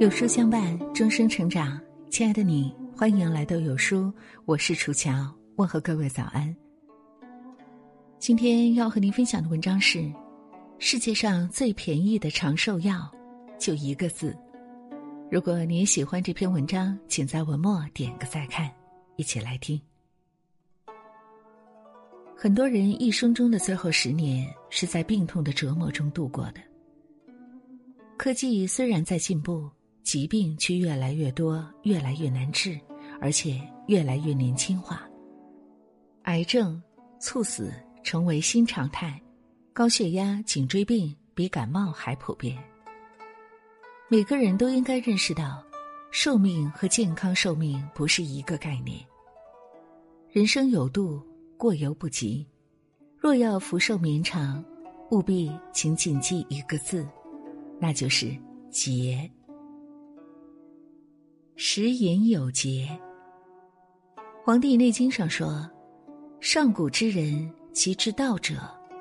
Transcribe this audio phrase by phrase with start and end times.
[0.00, 1.80] 有书相伴，终生成长。
[2.10, 4.12] 亲爱的你，欢迎来到有书，
[4.44, 6.54] 我是楚乔，问候各位早安。
[8.18, 10.12] 今天要和您分享的文章是：
[10.80, 13.08] 世界上最便宜的长寿药，
[13.56, 14.36] 就一个字。
[15.30, 18.68] 如果你也喜欢这篇文章，请在文末点个再看，
[19.14, 19.80] 一起来听。
[22.34, 26.60] 很多人一生中的最后十年是在病痛的折磨中度过的。
[28.16, 29.70] 科技虽然在进步。
[30.04, 32.78] 疾病却越来越多，越来越难治，
[33.20, 35.08] 而且越来越年轻化。
[36.24, 36.80] 癌症、
[37.18, 39.20] 猝死成为新常态，
[39.72, 42.56] 高血压、颈椎病比感冒还普遍。
[44.08, 45.64] 每个人都应该认识到，
[46.10, 49.00] 寿命和健康寿命不是一个概念。
[50.30, 51.22] 人生有度，
[51.56, 52.46] 过犹不及。
[53.18, 54.62] 若要福寿绵长，
[55.10, 57.08] 务必请谨记一个字，
[57.80, 58.36] 那就是
[58.70, 59.30] 节。
[61.56, 62.88] 食饮有节，
[64.44, 65.64] 《黄帝内经》上说
[66.42, 68.56] ：“上古之人，其之道者，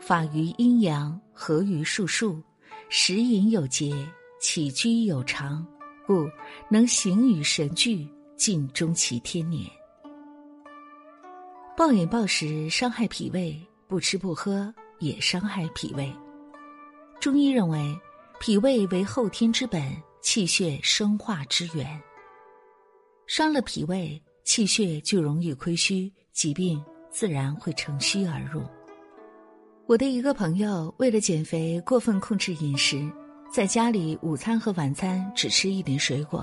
[0.00, 2.42] 法于阴阳，合于术数，
[2.88, 3.94] 食饮有节，
[4.40, 5.64] 起居有常，
[6.06, 6.26] 故
[6.70, 9.70] 能形与神俱，尽终其天年。”
[11.76, 16.10] 暴饮暴食伤害脾胃，不吃不喝也伤害脾胃。
[17.20, 17.94] 中医认为，
[18.40, 21.86] 脾胃为后天之本，气血生化之源。
[23.28, 28.62] 伤了脾胃，气血就容易亏虚，疾病自然会乘虚而入。
[29.86, 33.06] 我的一个朋友为了减肥，过分控制饮食，
[33.52, 36.42] 在家里午餐和晚餐只吃一点水果，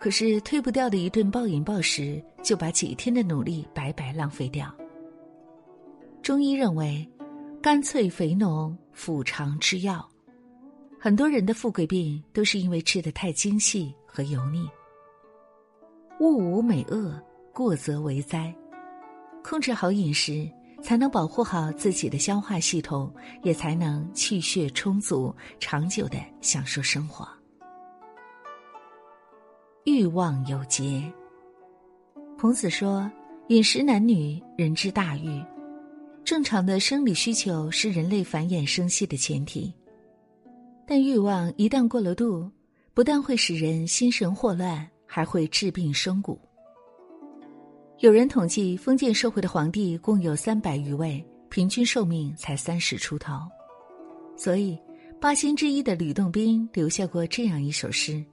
[0.00, 4.74] 可是推不掉的一顿暴饮暴食，就把几天的努力白白浪费掉。
[6.24, 7.08] 中医认为，
[7.62, 10.04] 干脆肥浓，腹肠之药。
[10.98, 14.68] 很多人的富贵病都是因为吃的太精细和油腻。
[16.20, 17.20] 物无美恶，
[17.52, 18.52] 过则为灾。
[19.44, 20.50] 控制好饮食，
[20.82, 23.12] 才能保护好自己的消化系统，
[23.42, 27.26] 也才能气血充足，长久的享受生活。
[29.84, 31.10] 欲望有节。
[32.36, 33.10] 孔子说
[33.48, 35.42] ：“饮食男女，人之大欲。
[36.24, 39.72] 正常的生理需求是人类繁衍生息的前提，
[40.84, 42.50] 但欲望一旦过了度，
[42.92, 46.38] 不但会使人心神霍乱。”还会治病生骨。
[48.00, 53.32] 有人统计，封建社会的皇帝共有三百余位，平均寿命才三十出头。
[54.36, 54.78] 所以，
[55.20, 58.24] 八仙之一的吕洞宾留下过这样一首诗：“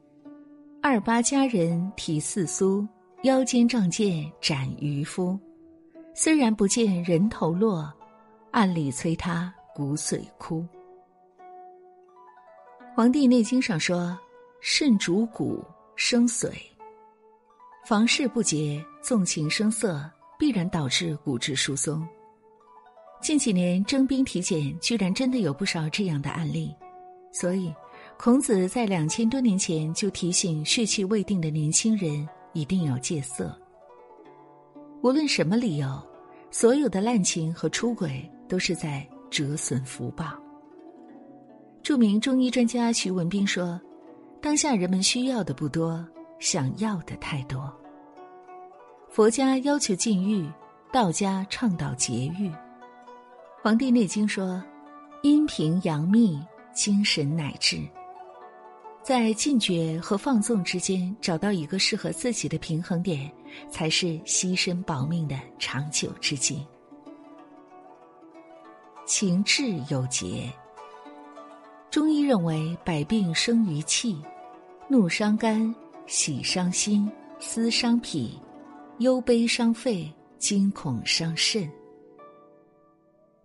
[0.83, 2.87] 二八佳人体似酥，
[3.23, 5.39] 腰间仗剑斩渔夫。
[6.13, 7.91] 虽然不见人头落，
[8.51, 10.61] 暗里催他骨髓枯。”
[12.95, 14.15] 《黄帝内经》上说
[14.61, 15.63] ：“肾主骨。”
[15.95, 16.51] 生髓，
[17.87, 20.03] 房事不节，纵情声色，
[20.37, 22.05] 必然导致骨质疏松。
[23.21, 26.75] 近几年征兵体检，居然真的有不少这样的案例。
[27.31, 27.73] 所以，
[28.17, 33.57] 孔子在两千多年前就提醒血气未定的年轻人一定要戒色。
[35.01, 35.87] 无论什么理由，
[36.51, 40.25] 所有的滥情和出轨都是在折损福报。
[41.81, 43.79] 著名中医专家徐文兵说。
[44.45, 46.07] 当下人们需要的不多，
[46.37, 47.75] 想要的太多。
[49.09, 50.47] 佛家要求禁欲，
[50.93, 52.47] 道家倡导节欲。
[53.63, 54.63] 《黄帝内经》说
[55.23, 56.39] ：“阴平阳秘，
[56.75, 57.79] 精神乃至。”
[59.01, 63.27] 在禁绝和放纵之间找到一个适合自己的平衡点，
[63.71, 66.63] 才是牺牲保命的长久之计。
[69.07, 70.53] 情志有节。
[71.89, 74.21] 中医认为，百病生于气。
[74.87, 75.73] 怒伤肝，
[76.05, 78.39] 喜伤心，思伤脾，
[78.99, 81.67] 忧悲伤肺，惊恐伤肾。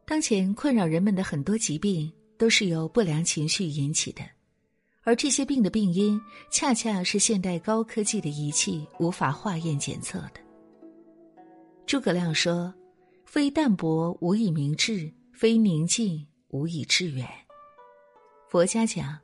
[0.05, 4.23] 当前困扰人们的很多疾病，都是由不良情绪引起的，
[5.03, 6.21] 而这些病的病因，
[6.51, 10.41] 恰恰是现代高科技的仪器无法化验检测的。
[11.87, 12.73] 诸葛亮说
[13.25, 17.27] ：“非淡泊无以明志，非宁静无以致远。”
[18.51, 19.19] 佛家讲：“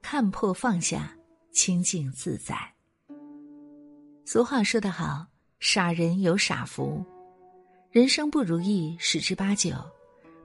[0.00, 1.12] 看破放下。”
[1.56, 2.54] 清净自在。
[4.26, 5.26] 俗话说得好
[5.58, 7.02] ：“傻人有傻福。”
[7.90, 9.72] 人生不如意十之八九，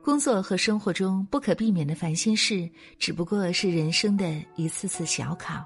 [0.01, 2.67] 工作和生活中不可避免的烦心事，
[2.97, 5.65] 只不过是人生的一次次小考。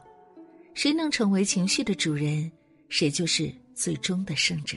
[0.73, 2.51] 谁能成为情绪的主人，
[2.89, 4.75] 谁就是最终的胜者。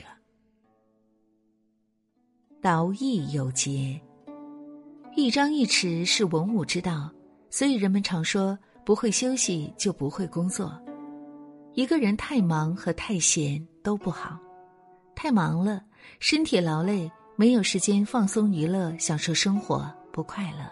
[2.61, 3.99] 劳逸有节，
[5.15, 7.11] 一张一弛是文武之道，
[7.49, 8.55] 所以人们常说。
[8.89, 10.75] 不会休息就不会工作，
[11.75, 14.39] 一个人太忙和太闲都不好。
[15.15, 15.83] 太忙了，
[16.19, 20.65] 身体劳累，没有时间放松娱乐、享受生活，不快乐；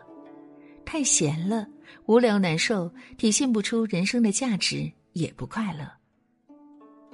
[0.83, 1.67] 太闲了，
[2.07, 5.87] 无聊难受，体现不出人生的价值，也不快乐。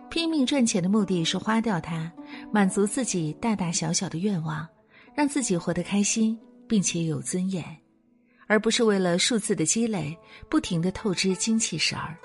[0.09, 2.09] 拼命赚钱的目的是花掉它，
[2.49, 4.65] 满足自己大大小小的愿望，
[5.13, 7.61] 让自己活得开心，并且有尊严，
[8.47, 10.17] 而不是为了数字的积累，
[10.49, 12.17] 不停的透支精气神儿。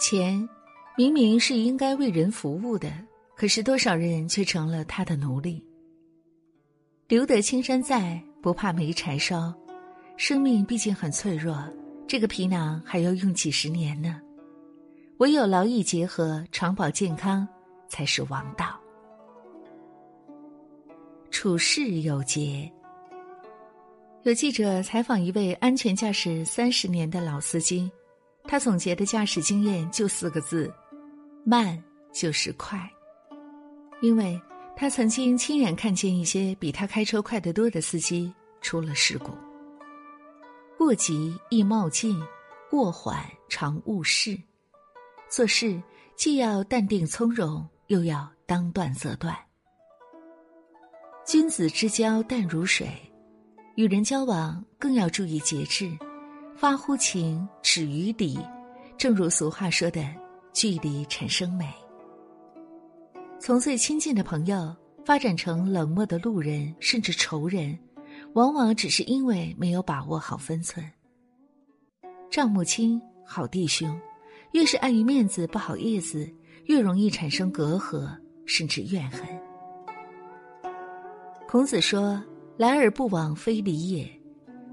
[0.00, 0.48] 钱，
[0.96, 2.92] 明明是应该为人服务的，
[3.34, 5.62] 可是多少人却成了他的奴隶。
[7.08, 9.54] 留得青山在，不怕没柴烧。
[10.16, 11.62] 生命毕竟很脆弱，
[12.06, 14.20] 这个皮囊还要用几十年呢。
[15.18, 17.46] 唯有劳逸结合，长保健康，
[17.88, 18.80] 才是王道。
[21.30, 22.70] 处事有节。
[24.24, 27.90] 有记者采访一位安全驾驶三十年的老司机。
[28.44, 30.72] 他总结的驾驶经验就四个字：
[31.44, 32.80] 慢就是快。
[34.00, 34.40] 因为
[34.74, 38.32] 他曾经亲眼看见一些比他开车快得多的司机
[38.62, 39.30] 出了事故。
[40.78, 42.18] 过急易冒进，
[42.70, 44.38] 过缓常误事。
[45.28, 45.82] 做事
[46.16, 49.36] 既要淡定从容，又要当断则断。
[51.26, 52.88] 君子之交淡如水，
[53.76, 55.90] 与人交往更要注意节制。
[56.56, 58.38] 发乎情，止于礼。
[58.96, 60.04] 正如俗话说的
[60.54, 61.68] ，“距离产生美。”
[63.40, 64.74] 从最亲近的朋友
[65.04, 67.76] 发展成冷漠的路人，甚至仇人，
[68.34, 70.88] 往往只是因为没有把握好分寸。
[72.30, 74.00] 账目清，好弟兄，
[74.52, 76.26] 越是碍于面子不好意思，
[76.66, 78.08] 越容易产生隔阂，
[78.46, 79.20] 甚至怨恨。
[81.48, 82.22] 孔子说
[82.56, 84.08] ：“来而不往非礼也。”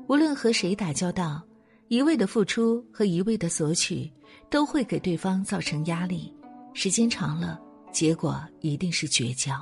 [0.07, 1.41] 无论和谁打交道。
[1.87, 4.09] 一味的付出和一味的索取，
[4.49, 6.33] 都会给对方造成压力，
[6.73, 7.59] 时间长了，
[7.91, 9.53] 结果一定是绝交。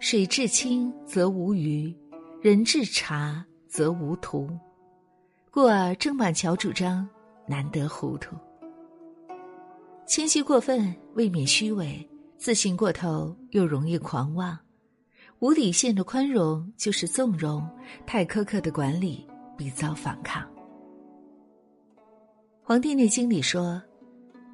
[0.00, 1.94] 水至清则无鱼，
[2.42, 4.50] 人至察则无徒。
[5.48, 7.08] 故而郑板桥主张
[7.46, 8.34] 难得糊涂。
[10.08, 12.04] 谦虚过分未免虚伪，
[12.36, 14.58] 自信过头又容易狂妄。
[15.38, 17.66] 无底线的宽容就是纵容，
[18.06, 19.26] 太苛刻的管理。
[19.56, 20.42] 必遭反抗。
[22.62, 23.82] 《黄帝内经》里说：“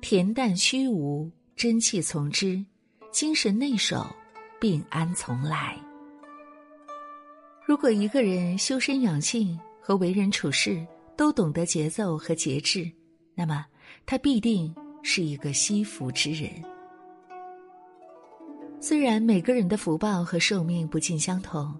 [0.00, 2.64] 恬淡虚无，真气从之；
[3.10, 4.06] 精神内守，
[4.60, 5.76] 病安从来。”
[7.66, 10.86] 如果一个人修身养性和为人处事
[11.16, 12.88] 都懂得节奏和节制，
[13.34, 13.66] 那么
[14.06, 16.48] 他必定是一个惜福之人。
[18.82, 21.72] 虽然每个人的福报和寿命不尽相同。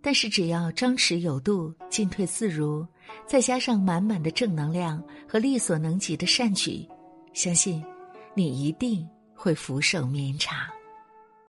[0.00, 2.86] 但是，只要张弛有度、进退自如，
[3.26, 6.86] 再加上满满的正能量和力所能及的善举，
[7.32, 7.84] 相信
[8.34, 10.56] 你一定会福寿绵长。